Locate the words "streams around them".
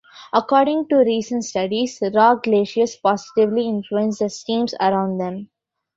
4.31-5.51